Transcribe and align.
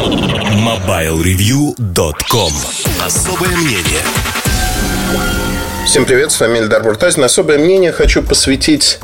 MobileReview.com 0.00 2.52
Особое 3.04 3.50
мнение 3.50 4.00
Всем 5.84 6.06
привет, 6.06 6.32
с 6.32 6.40
вами 6.40 6.60
Эльдар 6.60 6.82
Буртазин. 6.82 7.22
Особое 7.22 7.58
мнение 7.58 7.92
хочу 7.92 8.22
посвятить 8.22 8.98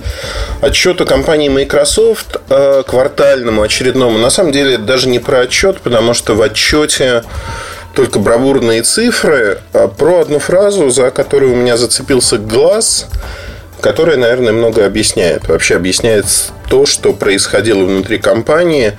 отчету 0.62 1.04
компании 1.04 1.50
Microsoft 1.50 2.38
э, 2.48 2.82
квартальному, 2.86 3.60
очередному. 3.60 4.16
На 4.16 4.30
самом 4.30 4.52
деле, 4.52 4.78
даже 4.78 5.10
не 5.10 5.18
про 5.18 5.40
отчет, 5.40 5.82
потому 5.82 6.14
что 6.14 6.34
в 6.34 6.40
отчете 6.40 7.24
только 7.94 8.18
бравурные 8.18 8.82
цифры, 8.82 9.58
а 9.74 9.88
про 9.88 10.20
одну 10.20 10.38
фразу, 10.38 10.88
за 10.88 11.10
которую 11.10 11.52
у 11.52 11.56
меня 11.56 11.76
зацепился 11.76 12.38
глаз, 12.38 13.08
которая, 13.82 14.16
наверное, 14.16 14.54
много 14.54 14.86
объясняет. 14.86 15.46
Вообще 15.48 15.76
объясняет 15.76 16.24
то, 16.70 16.86
что 16.86 17.12
происходило 17.12 17.84
внутри 17.84 18.16
компании. 18.18 18.94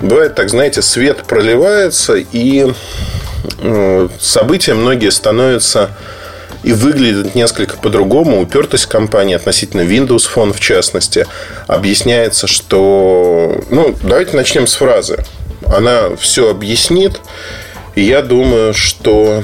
Бывает 0.00 0.34
так, 0.34 0.48
знаете, 0.48 0.80
свет 0.82 1.24
проливается, 1.24 2.14
и 2.16 2.72
э, 3.60 4.08
события 4.20 4.74
многие 4.74 5.10
становятся 5.10 5.90
и 6.62 6.72
выглядят 6.72 7.34
несколько 7.34 7.76
по-другому. 7.76 8.40
Упертость 8.40 8.86
компании 8.86 9.34
относительно 9.34 9.82
Windows 9.82 10.28
Phone, 10.32 10.52
в 10.52 10.60
частности, 10.60 11.26
объясняется, 11.66 12.46
что... 12.46 13.60
Ну, 13.70 13.94
давайте 14.02 14.36
начнем 14.36 14.66
с 14.66 14.74
фразы. 14.74 15.24
Она 15.66 16.16
все 16.16 16.50
объяснит. 16.50 17.20
И 17.94 18.02
я 18.02 18.22
думаю, 18.22 18.74
что 18.74 19.42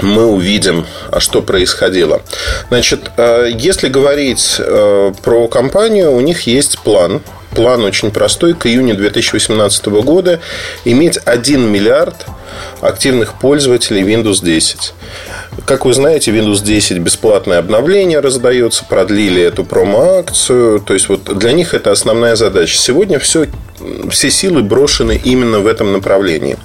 мы 0.00 0.26
увидим, 0.26 0.86
а 1.10 1.20
что 1.20 1.42
происходило. 1.42 2.22
Значит, 2.68 3.10
э, 3.16 3.50
если 3.52 3.88
говорить 3.88 4.56
э, 4.58 5.12
про 5.22 5.48
компанию, 5.48 6.12
у 6.12 6.20
них 6.20 6.46
есть 6.46 6.78
план. 6.78 7.22
План 7.54 7.84
очень 7.84 8.10
простой. 8.10 8.54
К 8.54 8.66
июню 8.66 8.96
2018 8.96 9.86
года 9.86 10.40
иметь 10.84 11.16
1 11.16 11.60
миллиард 11.60 12.26
активных 12.80 13.34
пользователей 13.34 14.02
Windows 14.02 14.44
10. 14.44 14.94
Как 15.66 15.84
вы 15.84 15.92
знаете, 15.92 16.30
Windows 16.30 16.62
10 16.62 16.98
бесплатное 16.98 17.58
обновление 17.58 18.20
раздается, 18.20 18.84
продлили 18.84 19.42
эту 19.42 19.64
промо-акцию. 19.64 20.80
То 20.80 20.94
есть, 20.94 21.08
вот 21.08 21.24
для 21.38 21.52
них 21.52 21.74
это 21.74 21.92
основная 21.92 22.36
задача. 22.36 22.76
Сегодня 22.76 23.18
все, 23.18 23.46
все 24.10 24.30
силы 24.30 24.62
брошены 24.62 25.20
именно 25.22 25.60
в 25.60 25.66
этом 25.66 25.92
направлении. 25.92 26.56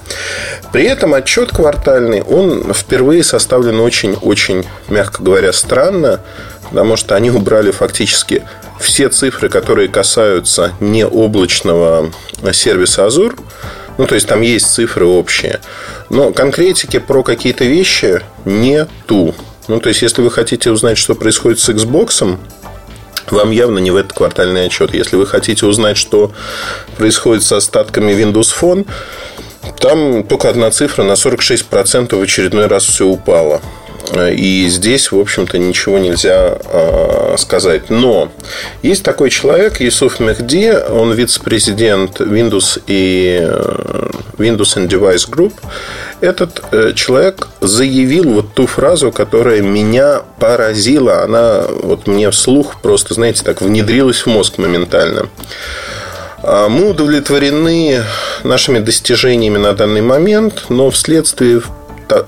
При 0.71 0.83
этом 0.85 1.13
отчет 1.13 1.51
квартальный, 1.51 2.21
он 2.21 2.73
впервые 2.73 3.23
составлен 3.23 3.79
очень-очень, 3.79 4.65
мягко 4.89 5.23
говоря, 5.23 5.53
странно, 5.53 6.21
потому 6.69 6.95
что 6.95 7.15
они 7.15 7.31
убрали 7.31 7.71
фактически 7.71 8.43
все 8.79 9.09
цифры, 9.09 9.49
которые 9.49 9.87
касаются 9.87 10.73
необлачного 10.79 12.11
сервиса 12.51 13.07
Azure. 13.07 13.39
Ну, 13.97 14.07
то 14.07 14.15
есть 14.15 14.27
там 14.27 14.41
есть 14.41 14.67
цифры 14.67 15.05
общие. 15.05 15.61
Но 16.09 16.33
конкретики 16.33 16.99
про 16.99 17.23
какие-то 17.23 17.65
вещи 17.65 18.21
нету. 18.43 19.33
Ну, 19.67 19.79
то 19.79 19.89
есть, 19.89 20.01
если 20.01 20.21
вы 20.21 20.29
хотите 20.29 20.69
узнать, 20.69 20.97
что 20.97 21.15
происходит 21.15 21.59
с 21.59 21.69
Xbox, 21.69 22.37
вам 23.31 23.51
явно 23.51 23.79
не 23.79 23.91
в 23.91 23.95
этот 23.95 24.13
квартальный 24.13 24.65
отчет. 24.65 24.93
Если 24.93 25.15
вы 25.15 25.25
хотите 25.25 25.65
узнать, 25.65 25.97
что 25.97 26.31
происходит 26.97 27.43
с 27.43 27.51
остатками 27.51 28.11
Windows 28.11 28.53
Phone, 28.59 28.87
там 29.79 30.23
только 30.23 30.49
одна 30.49 30.69
цифра 30.71 31.03
на 31.03 31.13
46% 31.13 32.15
в 32.15 32.21
очередной 32.21 32.67
раз 32.67 32.85
все 32.85 33.05
упало. 33.05 33.61
И 34.13 34.67
здесь, 34.69 35.11
в 35.11 35.19
общем-то, 35.19 35.57
ничего 35.57 35.97
нельзя 35.97 36.57
э, 36.63 37.35
сказать. 37.37 37.89
Но 37.89 38.31
есть 38.83 39.03
такой 39.03 39.29
человек, 39.29 39.81
Юсуф 39.81 40.19
Мехди, 40.19 40.73
он 40.89 41.13
вице-президент 41.13 42.21
Windows 42.21 42.81
и 42.87 43.39
э, 43.41 44.09
Windows 44.37 44.77
and 44.77 44.87
Device 44.87 45.29
Group. 45.29 45.53
Этот 46.21 46.61
э, 46.71 46.93
человек 46.93 47.47
заявил 47.61 48.31
вот 48.31 48.53
ту 48.53 48.67
фразу, 48.67 49.11
которая 49.11 49.61
меня 49.61 50.21
поразила. 50.39 51.23
Она 51.23 51.63
вот 51.67 52.07
мне 52.07 52.29
вслух 52.31 52.81
просто, 52.81 53.13
знаете, 53.13 53.43
так 53.43 53.61
внедрилась 53.61 54.21
в 54.21 54.27
мозг 54.27 54.57
моментально. 54.57 55.29
А, 56.47 56.69
мы 56.69 56.91
удовлетворены 56.91 58.03
нашими 58.43 58.79
достижениями 58.79 59.57
на 59.57 59.73
данный 59.73 60.01
момент, 60.01 60.65
но 60.69 60.91
вследствие 60.91 61.61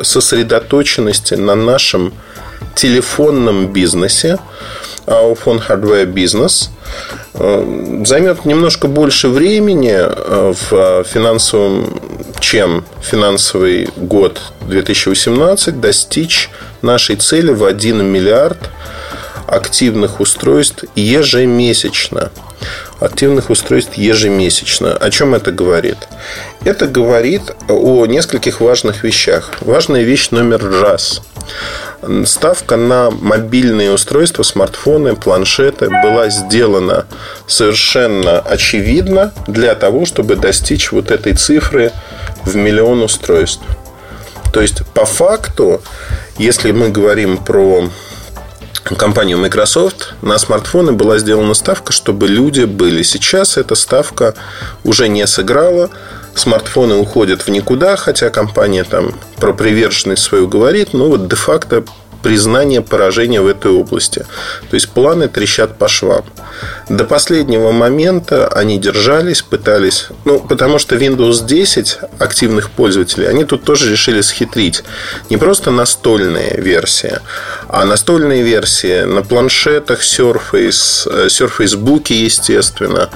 сосредоточенности 0.01 1.35
на 1.35 1.55
нашем 1.55 2.13
телефонном 2.75 3.73
бизнесе, 3.73 4.39
iPhone 5.05 5.61
Hardware 5.67 6.05
бизнес, 6.05 6.69
э, 7.33 8.03
займет 8.05 8.45
немножко 8.45 8.87
больше 8.87 9.29
времени 9.29 9.95
э, 9.95 10.53
в 10.69 11.03
финансовом, 11.05 11.99
чем 12.39 12.83
финансовый 13.01 13.89
год 13.95 14.41
2018, 14.67 15.79
достичь 15.79 16.49
нашей 16.81 17.15
цели 17.15 17.51
в 17.51 17.63
1 17.63 18.05
миллиард 18.05 18.69
активных 19.47 20.19
устройств 20.19 20.83
ежемесячно 20.95 22.31
активных 22.99 23.49
устройств 23.49 23.95
ежемесячно. 23.95 24.95
О 24.95 25.09
чем 25.09 25.35
это 25.35 25.51
говорит? 25.51 25.97
Это 26.63 26.87
говорит 26.87 27.55
о 27.67 28.05
нескольких 28.05 28.61
важных 28.61 29.03
вещах. 29.03 29.51
Важная 29.61 30.03
вещь 30.03 30.29
номер 30.31 30.63
раз. 30.81 31.21
Ставка 32.25 32.75
на 32.75 33.09
мобильные 33.09 33.91
устройства, 33.91 34.43
смартфоны, 34.43 35.15
планшеты 35.15 35.89
была 35.89 36.29
сделана 36.29 37.05
совершенно 37.47 38.39
очевидно 38.39 39.33
для 39.47 39.73
того, 39.75 40.05
чтобы 40.05 40.35
достичь 40.35 40.91
вот 40.91 41.11
этой 41.11 41.33
цифры 41.33 41.91
в 42.43 42.55
миллион 42.55 43.01
устройств. 43.01 43.63
То 44.53 44.61
есть, 44.61 44.85
по 44.93 45.05
факту, 45.05 45.81
если 46.37 46.71
мы 46.71 46.89
говорим 46.89 47.37
про 47.37 47.89
компанию 48.95 49.37
Microsoft 49.37 50.13
на 50.21 50.37
смартфоны 50.37 50.93
была 50.93 51.17
сделана 51.17 51.53
ставка, 51.53 51.91
чтобы 51.91 52.27
люди 52.27 52.63
были. 52.63 53.03
Сейчас 53.03 53.57
эта 53.57 53.75
ставка 53.75 54.33
уже 54.83 55.07
не 55.07 55.25
сыграла. 55.27 55.89
Смартфоны 56.35 56.95
уходят 56.95 57.41
в 57.41 57.49
никуда, 57.49 57.95
хотя 57.95 58.29
компания 58.29 58.83
там 58.83 59.13
про 59.37 59.53
приверженность 59.53 60.23
свою 60.23 60.47
говорит, 60.47 60.93
но 60.93 61.07
вот 61.07 61.27
де-факто 61.27 61.83
признание 62.21 62.81
поражения 62.81 63.41
в 63.41 63.47
этой 63.47 63.71
области. 63.71 64.25
То 64.69 64.73
есть 64.75 64.89
планы 64.89 65.27
трещат 65.27 65.77
по 65.77 65.87
швам. 65.87 66.25
До 66.89 67.03
последнего 67.03 67.71
момента 67.71 68.47
они 68.47 68.79
держались, 68.79 69.41
пытались... 69.41 70.07
Ну, 70.25 70.39
потому 70.39 70.79
что 70.79 70.95
Windows 70.95 71.45
10 71.45 71.99
активных 72.19 72.71
пользователей, 72.71 73.27
они 73.27 73.45
тут 73.45 73.63
тоже 73.63 73.91
решили 73.91 74.21
схитрить. 74.21 74.83
Не 75.29 75.37
просто 75.37 75.71
настольная 75.71 76.55
версия, 76.57 77.21
а 77.67 77.85
настольные 77.85 78.43
версии 78.43 79.03
на 79.03 79.21
планшетах, 79.21 80.01
Surface, 80.01 81.07
э, 81.11 81.27
Surface 81.27 81.77
Book, 81.77 82.13
естественно. 82.13 83.09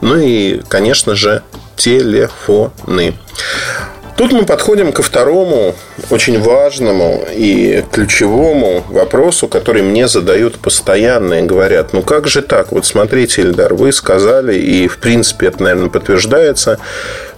Ну 0.00 0.16
и, 0.16 0.60
конечно 0.68 1.14
же, 1.14 1.42
телефоны. 1.76 3.14
Тут 4.18 4.32
мы 4.32 4.44
подходим 4.44 4.90
ко 4.90 5.04
второму 5.04 5.76
очень 6.10 6.40
важному 6.40 7.24
и 7.32 7.84
ключевому 7.92 8.82
вопросу, 8.88 9.46
который 9.46 9.82
мне 9.82 10.08
задают 10.08 10.58
постоянно 10.58 11.34
и 11.34 11.42
говорят, 11.42 11.92
ну 11.92 12.02
как 12.02 12.26
же 12.26 12.42
так? 12.42 12.72
Вот 12.72 12.84
смотрите, 12.84 13.42
Ильдар, 13.42 13.74
вы 13.74 13.92
сказали, 13.92 14.56
и 14.58 14.88
в 14.88 14.98
принципе 14.98 15.46
это, 15.46 15.62
наверное, 15.62 15.88
подтверждается, 15.88 16.80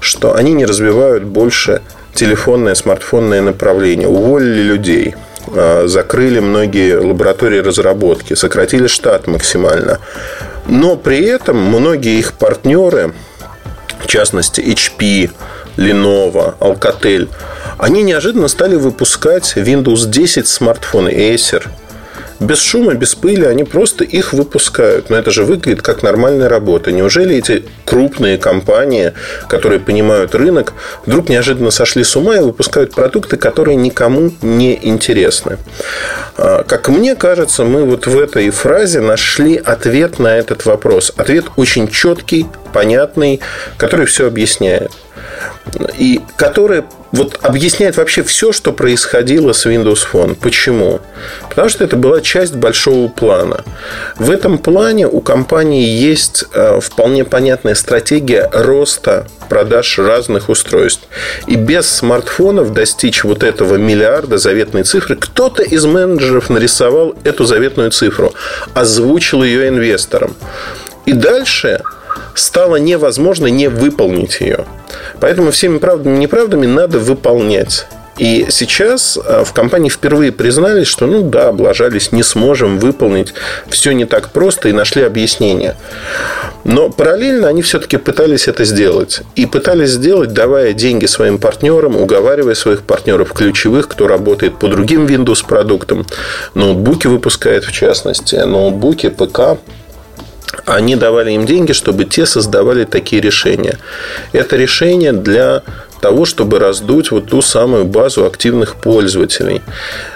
что 0.00 0.34
они 0.34 0.54
не 0.54 0.64
развивают 0.64 1.24
больше 1.24 1.82
телефонное, 2.14 2.74
смартфонное 2.74 3.42
направление. 3.42 4.08
Уволили 4.08 4.62
людей, 4.62 5.14
а, 5.48 5.84
закрыли 5.86 6.38
многие 6.38 6.96
лаборатории 6.96 7.58
разработки, 7.58 8.32
сократили 8.32 8.86
штат 8.86 9.26
максимально. 9.26 9.98
Но 10.66 10.96
при 10.96 11.26
этом 11.26 11.58
многие 11.58 12.18
их 12.18 12.32
партнеры, 12.32 13.12
в 13.98 14.06
частности 14.06 14.62
HP, 14.62 15.30
Lenovo, 15.76 16.54
Alcatel, 16.60 17.28
они 17.78 18.02
неожиданно 18.02 18.48
стали 18.48 18.76
выпускать 18.76 19.54
Windows 19.56 20.08
10 20.08 20.46
смартфоны 20.46 21.08
Acer. 21.08 21.66
Без 22.40 22.58
шума, 22.62 22.94
без 22.94 23.14
пыли 23.14 23.44
они 23.44 23.64
просто 23.64 24.02
их 24.02 24.32
выпускают. 24.32 25.10
Но 25.10 25.16
это 25.16 25.30
же 25.30 25.44
выглядит 25.44 25.82
как 25.82 26.02
нормальная 26.02 26.48
работа. 26.48 26.90
Неужели 26.90 27.36
эти 27.36 27.64
крупные 27.84 28.38
компании, 28.38 29.12
которые 29.46 29.78
понимают 29.78 30.34
рынок, 30.34 30.72
вдруг 31.04 31.28
неожиданно 31.28 31.70
сошли 31.70 32.02
с 32.02 32.16
ума 32.16 32.36
и 32.36 32.40
выпускают 32.40 32.94
продукты, 32.94 33.36
которые 33.36 33.76
никому 33.76 34.32
не 34.40 34.78
интересны? 34.88 35.58
А, 36.38 36.62
как 36.62 36.88
мне 36.88 37.14
кажется, 37.14 37.64
мы 37.64 37.84
вот 37.84 38.06
в 38.06 38.18
этой 38.18 38.48
фразе 38.48 39.00
нашли 39.00 39.56
ответ 39.56 40.18
на 40.18 40.34
этот 40.34 40.64
вопрос. 40.64 41.12
Ответ 41.18 41.44
очень 41.56 41.88
четкий, 41.88 42.46
понятный, 42.72 43.40
который 43.76 44.06
все 44.06 44.26
объясняет. 44.26 44.92
И 45.98 46.20
который 46.36 46.84
вот 47.12 47.38
объясняет 47.42 47.96
вообще 47.96 48.22
все, 48.22 48.52
что 48.52 48.72
происходило 48.72 49.52
с 49.52 49.66
Windows 49.66 50.06
Phone. 50.10 50.36
Почему? 50.40 51.00
Потому 51.48 51.68
что 51.68 51.84
это 51.84 51.96
была 51.96 52.20
часть 52.20 52.54
большого 52.54 53.08
плана. 53.08 53.64
В 54.16 54.30
этом 54.30 54.58
плане 54.58 55.08
у 55.08 55.20
компании 55.20 55.86
есть 55.86 56.44
э, 56.52 56.78
вполне 56.80 57.24
понятная 57.24 57.74
стратегия 57.74 58.48
роста 58.52 59.26
продаж 59.48 59.98
разных 59.98 60.48
устройств. 60.48 61.08
И 61.46 61.56
без 61.56 61.88
смартфонов 61.88 62.72
достичь 62.72 63.24
вот 63.24 63.42
этого 63.42 63.76
миллиарда 63.76 64.38
заветной 64.38 64.84
цифры, 64.84 65.16
кто-то 65.16 65.62
из 65.62 65.84
менеджеров 65.84 66.48
нарисовал 66.48 67.16
эту 67.24 67.44
заветную 67.44 67.90
цифру, 67.90 68.32
озвучил 68.74 69.42
ее 69.42 69.68
инвесторам. 69.68 70.36
И 71.06 71.12
дальше 71.12 71.80
стало 72.34 72.76
невозможно 72.76 73.46
не 73.46 73.68
выполнить 73.68 74.40
ее. 74.40 74.64
Поэтому 75.20 75.50
всеми 75.50 75.78
правдами 75.78 76.16
и 76.16 76.20
неправдами 76.20 76.66
надо 76.66 76.98
выполнять. 76.98 77.86
И 78.20 78.48
сейчас 78.50 79.16
э, 79.16 79.44
в 79.46 79.54
компании 79.54 79.88
впервые 79.88 80.30
признались, 80.30 80.88
что 80.88 81.06
ну 81.06 81.22
да, 81.22 81.48
облажались, 81.48 82.12
не 82.12 82.22
сможем 82.22 82.78
выполнить, 82.78 83.32
все 83.70 83.92
не 83.92 84.04
так 84.04 84.28
просто 84.28 84.68
и 84.68 84.72
нашли 84.72 85.02
объяснение. 85.02 85.74
Но 86.64 86.90
параллельно 86.90 87.48
они 87.48 87.62
все-таки 87.62 87.96
пытались 87.96 88.46
это 88.46 88.66
сделать. 88.66 89.22
И 89.36 89.46
пытались 89.46 89.92
сделать, 89.92 90.34
давая 90.34 90.74
деньги 90.74 91.06
своим 91.06 91.38
партнерам, 91.38 91.96
уговаривая 91.96 92.54
своих 92.54 92.82
партнеров 92.82 93.32
ключевых, 93.32 93.88
кто 93.88 94.06
работает 94.06 94.58
по 94.58 94.68
другим 94.68 95.06
Windows 95.06 95.42
продуктам, 95.46 96.04
ноутбуки 96.52 97.06
выпускает 97.06 97.64
в 97.64 97.72
частности, 97.72 98.34
ноутбуки, 98.34 99.08
ПК, 99.08 99.58
они 100.66 100.96
давали 100.96 101.32
им 101.32 101.46
деньги, 101.46 101.72
чтобы 101.72 102.04
те 102.04 102.26
создавали 102.26 102.84
такие 102.84 103.22
решения. 103.22 103.78
Это 104.32 104.56
решение 104.56 105.12
для 105.12 105.62
того, 106.00 106.24
чтобы 106.24 106.58
раздуть 106.58 107.10
вот 107.10 107.28
ту 107.28 107.42
самую 107.42 107.84
базу 107.84 108.24
активных 108.24 108.76
пользователей. 108.76 109.62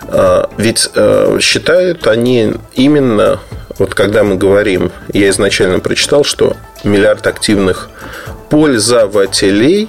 А, 0.08 0.48
ведь 0.56 0.88
э, 0.94 1.38
считают 1.40 2.06
они 2.06 2.54
именно, 2.74 3.40
вот 3.78 3.94
когда 3.94 4.24
мы 4.24 4.36
говорим, 4.36 4.92
я 5.12 5.28
изначально 5.28 5.80
прочитал, 5.80 6.24
что 6.24 6.56
миллиард 6.84 7.26
активных 7.26 7.90
пользователей, 8.48 9.88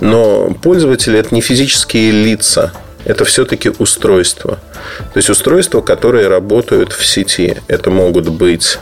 но 0.00 0.52
пользователи 0.62 1.18
это 1.18 1.34
не 1.34 1.40
физические 1.40 2.10
лица, 2.10 2.72
это 3.04 3.24
все-таки 3.24 3.70
устройства. 3.78 4.58
То 5.12 5.16
есть 5.16 5.30
устройства, 5.30 5.80
которые 5.80 6.28
работают 6.28 6.92
в 6.92 7.04
сети. 7.04 7.56
Это 7.68 7.90
могут 7.90 8.28
быть 8.28 8.78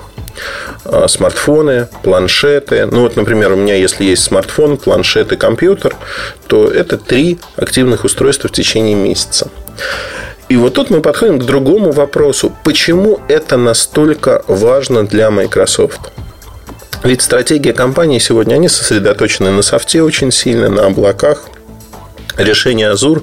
смартфоны, 1.08 1.88
планшеты. 2.02 2.86
Ну, 2.86 3.02
вот, 3.02 3.16
например, 3.16 3.52
у 3.52 3.56
меня, 3.56 3.74
если 3.74 4.04
есть 4.04 4.22
смартфон, 4.22 4.76
планшет 4.76 5.32
и 5.32 5.36
компьютер, 5.36 5.94
то 6.46 6.68
это 6.68 6.98
три 6.98 7.38
активных 7.56 8.04
устройства 8.04 8.48
в 8.48 8.52
течение 8.52 8.94
месяца. 8.94 9.50
И 10.48 10.56
вот 10.56 10.74
тут 10.74 10.90
мы 10.90 11.00
подходим 11.00 11.38
к 11.38 11.44
другому 11.44 11.92
вопросу. 11.92 12.52
Почему 12.64 13.20
это 13.28 13.56
настолько 13.56 14.42
важно 14.48 15.06
для 15.06 15.30
Microsoft? 15.30 16.00
Ведь 17.04 17.22
стратегия 17.22 17.72
компании 17.72 18.18
сегодня, 18.18 18.56
они 18.56 18.68
сосредоточены 18.68 19.50
на 19.50 19.62
софте 19.62 20.02
очень 20.02 20.32
сильно, 20.32 20.68
на 20.68 20.86
облаках. 20.86 21.44
Решение 22.36 22.92
Azure 22.92 23.22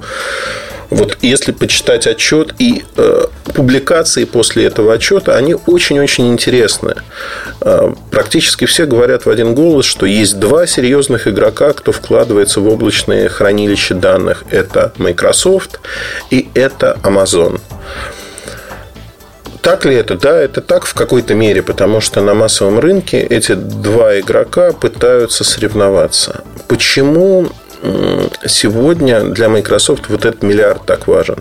вот 0.90 1.18
если 1.22 1.52
почитать 1.52 2.08
отчет 2.08 2.54
и 2.60 2.84
э, 2.96 3.26
публикации 3.54 4.24
после 4.24 4.66
этого 4.66 4.94
отчета, 4.94 5.36
они 5.36 5.56
очень-очень 5.66 6.32
интересные. 6.32 6.98
Э, 7.62 7.94
практически 8.12 8.66
все 8.66 8.86
говорят 8.86 9.26
в 9.26 9.30
один 9.30 9.54
голос, 9.54 9.86
что 9.86 10.06
есть 10.06 10.40
два 10.40 10.66
серьезных 10.66 11.28
игрока, 11.28 11.74
кто 11.74 11.92
вкладывается 11.92 12.62
в 12.62 12.68
облачные 12.68 13.28
хранилища 13.28 13.96
данных. 13.96 14.44
Это 14.50 14.94
Microsoft 14.98 15.80
и 16.30 16.50
это 16.54 16.98
Amazon. 17.04 17.60
Так 19.62 19.84
ли 19.84 19.96
это? 19.96 20.16
Да, 20.16 20.40
это 20.40 20.62
так 20.62 20.86
в 20.86 20.94
какой-то 20.94 21.34
мере, 21.34 21.62
потому 21.62 22.00
что 22.00 22.22
на 22.22 22.34
массовом 22.34 22.80
рынке 22.80 23.20
эти 23.20 23.54
два 23.54 24.18
игрока 24.18 24.72
пытаются 24.72 25.44
соревноваться. 25.44 26.44
Почему 26.70 27.50
сегодня 28.46 29.22
для 29.22 29.50
Microsoft 29.50 30.10
вот 30.10 30.26
этот 30.26 30.44
миллиард 30.44 30.86
так 30.86 31.08
важен? 31.08 31.38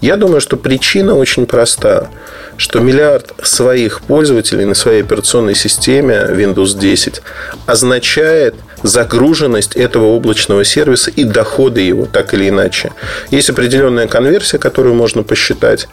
Я 0.00 0.16
думаю, 0.16 0.40
что 0.40 0.56
причина 0.56 1.14
очень 1.14 1.46
проста, 1.46 2.08
что 2.56 2.80
миллиард 2.80 3.32
своих 3.42 4.02
пользователей 4.02 4.64
на 4.64 4.74
своей 4.74 5.02
операционной 5.02 5.54
системе 5.54 6.26
Windows 6.30 6.78
10 6.78 7.22
означает 7.66 8.54
загруженность 8.82 9.76
этого 9.76 10.06
облачного 10.08 10.64
сервиса 10.64 11.10
и 11.10 11.24
доходы 11.24 11.80
его, 11.80 12.06
так 12.06 12.34
или 12.34 12.50
иначе. 12.50 12.92
Есть 13.30 13.50
определенная 13.50 14.06
конверсия, 14.06 14.58
которую 14.58 14.94
можно 14.94 15.22
посчитать. 15.22 15.88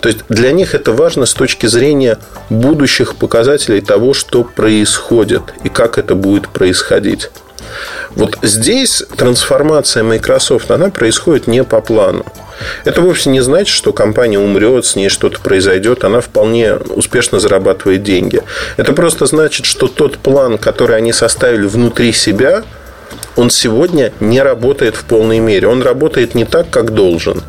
То 0.00 0.08
есть 0.08 0.20
для 0.28 0.50
них 0.50 0.74
это 0.74 0.92
важно 0.92 1.24
с 1.24 1.34
точки 1.34 1.66
зрения 1.66 2.18
будущих 2.50 3.14
показателей 3.14 3.80
того, 3.80 4.12
что 4.12 4.42
происходит 4.42 5.42
и 5.62 5.68
как 5.68 5.98
это 5.98 6.14
будет 6.16 6.48
происходить. 6.48 7.30
Вот 8.10 8.38
здесь 8.42 9.02
трансформация 9.16 10.02
Microsoft, 10.02 10.70
она 10.70 10.90
происходит 10.90 11.46
не 11.46 11.64
по 11.64 11.80
плану. 11.80 12.24
Это 12.84 13.00
вовсе 13.00 13.30
не 13.30 13.40
значит, 13.40 13.74
что 13.74 13.92
компания 13.92 14.38
умрет, 14.38 14.86
с 14.86 14.96
ней 14.96 15.08
что-то 15.08 15.40
произойдет, 15.40 16.04
она 16.04 16.20
вполне 16.20 16.74
успешно 16.74 17.40
зарабатывает 17.40 18.02
деньги. 18.02 18.42
Это 18.76 18.92
просто 18.92 19.26
значит, 19.26 19.66
что 19.66 19.88
тот 19.88 20.18
план, 20.18 20.58
который 20.58 20.96
они 20.96 21.12
составили 21.12 21.66
внутри 21.66 22.12
себя, 22.12 22.62
он 23.36 23.50
сегодня 23.50 24.12
не 24.20 24.42
работает 24.42 24.94
в 24.96 25.04
полной 25.04 25.38
мере. 25.38 25.68
Он 25.68 25.82
работает 25.82 26.34
не 26.34 26.44
так, 26.44 26.70
как 26.70 26.92
должен. 26.92 27.42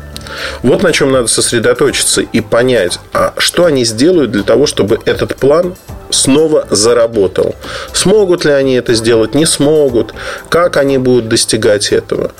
Вот 0.62 0.82
на 0.82 0.92
чем 0.92 1.12
надо 1.12 1.26
сосредоточиться 1.26 2.22
и 2.22 2.40
понять, 2.40 2.98
а 3.12 3.34
что 3.36 3.66
они 3.66 3.84
сделают 3.84 4.30
для 4.30 4.42
того, 4.42 4.66
чтобы 4.66 4.98
этот 5.04 5.36
план 5.36 5.76
снова 6.14 6.66
заработал. 6.70 7.54
Смогут 7.92 8.44
ли 8.44 8.52
они 8.52 8.74
это 8.74 8.94
сделать, 8.94 9.34
не 9.34 9.46
смогут, 9.46 10.14
как 10.48 10.76
они 10.76 10.98
будут 10.98 11.28
достигать 11.28 11.92
этого. 11.92 12.32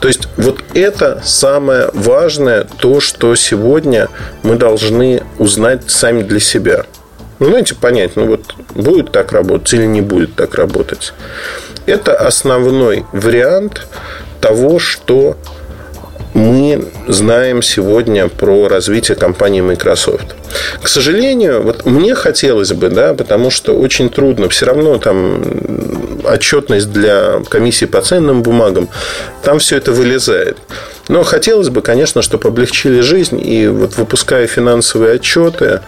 То 0.00 0.08
есть 0.08 0.28
вот 0.36 0.60
это 0.74 1.20
самое 1.24 1.90
важное, 1.92 2.64
то, 2.64 3.00
что 3.00 3.34
сегодня 3.34 4.08
мы 4.42 4.56
должны 4.56 5.22
узнать 5.38 5.90
сами 5.90 6.22
для 6.22 6.40
себя. 6.40 6.84
Ну, 7.38 7.46
знаете, 7.46 7.74
понять, 7.74 8.16
ну 8.16 8.26
вот 8.26 8.54
будет 8.74 9.12
так 9.12 9.32
работать 9.32 9.72
или 9.74 9.86
не 9.86 10.00
будет 10.00 10.34
так 10.34 10.54
работать. 10.54 11.12
Это 11.86 12.14
основной 12.14 13.04
вариант 13.12 13.86
того, 14.40 14.78
что 14.78 15.36
мы 16.34 16.84
знаем 17.08 17.62
сегодня 17.62 18.28
про 18.28 18.68
развитие 18.68 19.16
компании 19.16 19.60
Microsoft. 19.60 20.36
К 20.82 20.88
сожалению, 20.88 21.62
вот 21.62 21.86
мне 21.86 22.14
хотелось 22.14 22.72
бы, 22.72 22.88
да, 22.88 23.14
потому 23.14 23.50
что 23.50 23.72
очень 23.72 24.10
трудно, 24.10 24.48
все 24.48 24.66
равно 24.66 24.98
там 24.98 25.42
отчетность 26.24 26.92
для 26.92 27.42
комиссии 27.48 27.86
по 27.86 28.00
ценным 28.00 28.42
бумагам, 28.42 28.88
там 29.42 29.58
все 29.58 29.76
это 29.76 29.92
вылезает. 29.92 30.58
Но 31.08 31.24
хотелось 31.24 31.68
бы, 31.68 31.82
конечно, 31.82 32.22
чтобы 32.22 32.48
облегчили 32.48 33.00
жизнь. 33.00 33.40
И 33.44 33.66
вот 33.66 33.96
выпуская 33.96 34.46
финансовые 34.46 35.14
отчеты, 35.14 35.80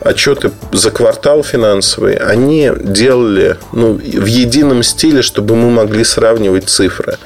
отчеты 0.00 0.50
за 0.72 0.90
квартал 0.90 1.42
финансовые, 1.42 2.18
они 2.18 2.70
делали 2.78 3.56
ну, 3.72 3.94
в 3.94 4.26
едином 4.26 4.82
стиле, 4.82 5.22
чтобы 5.22 5.56
мы 5.56 5.70
могли 5.70 6.04
сравнивать 6.04 6.68
цифры. 6.68 7.16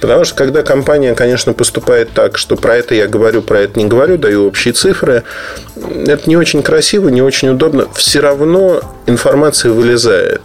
Потому 0.00 0.24
что 0.24 0.34
когда 0.36 0.62
компания, 0.62 1.14
конечно, 1.14 1.52
поступает 1.52 2.10
так, 2.12 2.38
что 2.38 2.56
про 2.56 2.76
это 2.76 2.94
я 2.94 3.06
говорю, 3.06 3.42
про 3.42 3.60
это 3.60 3.78
не 3.78 3.86
говорю, 3.86 4.18
даю 4.18 4.46
общие 4.46 4.72
цифры, 4.72 5.22
это 5.76 6.28
не 6.28 6.36
очень 6.36 6.62
красиво, 6.62 7.08
не 7.08 7.22
очень 7.22 7.50
удобно. 7.50 7.88
Все 7.94 8.20
равно 8.20 8.80
информация 9.06 9.72
вылезает. 9.72 10.40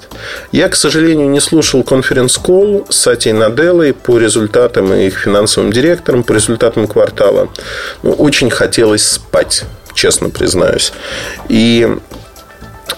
Я, 0.52 0.70
к 0.70 0.76
сожалению, 0.76 1.30
не 1.30 1.40
слушал 1.40 1.84
конференц-колл 1.84 2.86
с 2.90 2.98
Сатей 2.98 3.34
Наделой 3.34 3.94
по 3.94 4.18
результатам 4.18 4.94
и 4.94 5.08
их 5.08 5.18
финансовым 5.18 5.72
директорам, 5.72 6.24
по 6.24 6.34
результатам 6.34 6.88
квартала. 6.88 7.50
Ну, 8.04 8.12
очень 8.12 8.50
хотелось 8.50 9.08
спать, 9.08 9.64
честно 9.94 10.30
признаюсь. 10.30 10.92
И 11.48 11.88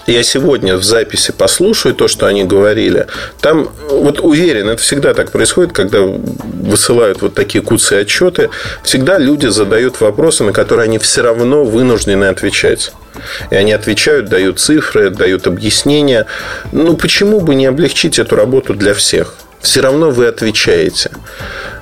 я 0.06 0.22
сегодня 0.22 0.76
в 0.76 0.84
записи 0.84 1.32
послушаю 1.32 1.94
то, 1.94 2.08
что 2.08 2.26
они 2.26 2.44
говорили. 2.44 3.06
Там, 3.40 3.70
вот 3.88 4.20
уверен, 4.20 4.68
это 4.68 4.82
всегда 4.82 5.14
так 5.14 5.30
происходит, 5.30 5.72
когда 5.72 6.00
высылают 6.64 7.22
вот 7.22 7.34
такие 7.34 7.62
куцы 7.62 7.94
отчеты. 7.94 8.50
Всегда 8.82 9.18
люди 9.18 9.46
задают 9.46 10.00
вопросы, 10.00 10.44
на 10.44 10.52
которые 10.52 10.84
они 10.84 10.98
все 10.98 11.22
равно 11.22 11.64
вынуждены 11.64 12.24
отвечать. 12.24 12.92
И 13.50 13.54
они 13.54 13.72
отвечают, 13.72 14.28
дают 14.28 14.58
цифры, 14.58 15.10
дают 15.10 15.46
объяснения. 15.46 16.26
Ну, 16.72 16.96
почему 16.96 17.40
бы 17.40 17.54
не 17.54 17.66
облегчить 17.66 18.18
эту 18.18 18.36
работу 18.36 18.74
для 18.74 18.94
всех? 18.94 19.34
Все 19.60 19.80
равно 19.80 20.10
вы 20.10 20.26
отвечаете. 20.26 21.10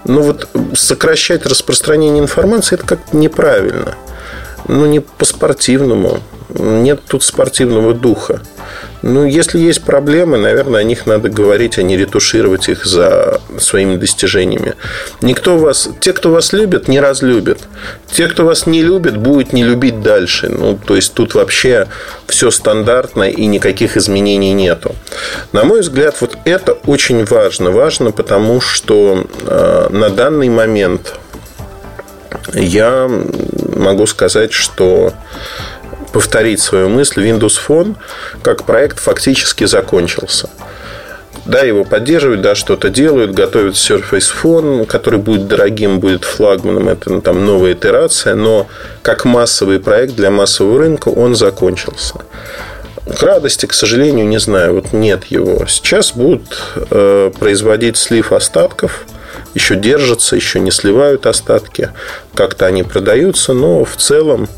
Но 0.04 0.22
вот 0.22 0.48
сокращать 0.74 1.46
распространение 1.46 2.22
информации 2.22 2.76
это 2.76 2.86
как-то 2.86 3.16
неправильно. 3.16 3.94
Ну, 4.68 4.86
не 4.86 5.00
по-спортивному. 5.00 6.20
Нет 6.50 7.00
тут 7.08 7.24
спортивного 7.24 7.94
духа. 7.94 8.40
Ну, 9.02 9.25
если 9.25 9.59
есть 9.59 9.82
проблемы, 9.82 10.38
наверное, 10.38 10.80
о 10.80 10.85
них 10.85 11.06
надо 11.06 11.28
говорить, 11.28 11.78
а 11.78 11.82
не 11.82 11.97
ретушировать 11.97 12.68
их 12.68 12.87
за 12.87 13.40
своими 13.59 13.97
достижениями. 13.97 14.75
Никто 15.21 15.59
вас... 15.59 15.88
Те, 16.00 16.12
кто 16.12 16.30
вас 16.30 16.52
любит, 16.52 16.87
не 16.87 17.00
разлюбит. 17.00 17.59
Те, 18.11 18.28
кто 18.28 18.44
вас 18.44 18.66
не 18.66 18.82
любит, 18.82 19.16
будет 19.16 19.52
не 19.52 19.64
любить 19.64 20.02
дальше. 20.02 20.49
Ну, 20.49 20.78
то 20.78 20.94
есть, 20.94 21.14
тут 21.14 21.35
вообще 21.35 21.88
все 22.28 22.50
стандартно 22.50 23.25
и 23.25 23.47
никаких 23.47 23.97
изменений 23.97 24.52
нету. 24.52 24.94
На 25.52 25.64
мой 25.64 25.80
взгляд, 25.80 26.16
вот 26.21 26.38
это 26.44 26.73
очень 26.87 27.25
важно. 27.25 27.73
Важно, 27.73 28.12
потому 28.12 28.61
что 28.61 29.26
э, 29.47 29.88
на 29.90 30.11
данный 30.11 30.49
момент 30.49 31.14
я 32.54 33.11
могу 33.76 34.06
сказать, 34.06 34.52
что 34.52 35.12
повторить 36.12 36.61
свою 36.61 36.88
мысль, 36.88 37.26
Windows 37.26 37.59
Phone 37.66 37.97
как 38.42 38.64
проект 38.64 38.99
фактически 38.99 39.64
закончился. 39.64 40.49
Да, 41.45 41.62
его 41.62 41.85
поддерживают, 41.85 42.40
да, 42.40 42.54
что-то 42.54 42.88
делают, 42.88 43.33
готовят 43.33 43.75
Surface 43.75 44.31
Phone, 44.42 44.87
который 44.87 45.19
будет 45.19 45.49
дорогим, 45.49 45.99
будет 45.99 46.25
флагманом, 46.25 46.88
это 46.88 47.11
ну, 47.11 47.21
там 47.21 47.45
новая 47.45 47.73
итерация, 47.73 48.37
но 48.37 48.69
как 49.02 49.25
массовый 49.25 49.81
проект 49.81 50.14
для 50.14 50.31
массового 50.31 50.78
рынка 50.78 51.09
он 51.09 51.35
закончился. 51.35 52.14
К 53.19 53.23
радости, 53.25 53.66
к 53.66 53.73
сожалению, 53.73 54.28
не 54.28 54.38
знаю, 54.38 54.75
вот 54.75 54.92
нет 54.92 55.25
его. 55.25 55.66
Сейчас 55.66 56.12
будут 56.12 56.42
э, 56.90 57.33
производить 57.37 57.97
слив 57.97 58.33
остатков, 58.33 59.04
еще 59.54 59.75
держатся, 59.75 60.37
еще 60.37 60.61
не 60.61 60.71
сливают 60.71 61.26
остатки, 61.26 61.90
как-то 62.35 62.66
они 62.66 62.85
продаются, 62.85 63.52
но 63.52 63.85
в 63.85 63.97
целом 63.97 64.49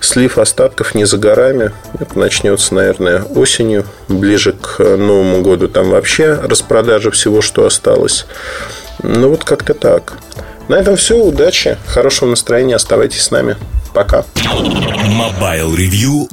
Слив 0.00 0.38
остатков 0.38 0.94
не 0.94 1.04
за 1.04 1.18
горами. 1.18 1.72
Это 1.98 2.18
начнется, 2.18 2.74
наверное, 2.74 3.22
осенью, 3.22 3.84
ближе 4.08 4.52
к 4.52 4.78
Новому 4.78 5.42
году. 5.42 5.68
Там 5.68 5.90
вообще 5.90 6.34
распродажа 6.34 7.10
всего, 7.10 7.42
что 7.42 7.66
осталось. 7.66 8.26
Ну, 9.02 9.30
вот 9.30 9.42
как-то 9.44 9.74
так. 9.74 10.14
На 10.68 10.76
этом 10.76 10.96
все. 10.96 11.16
Удачи, 11.16 11.76
хорошего 11.86 12.30
настроения. 12.30 12.76
Оставайтесь 12.76 13.22
с 13.22 13.30
нами. 13.30 13.56
Пока. 13.92 14.24
MobileReview.com 14.36 16.28